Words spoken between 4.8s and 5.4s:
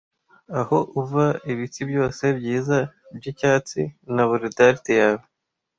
yawe